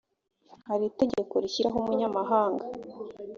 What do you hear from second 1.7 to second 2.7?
umunyamabanga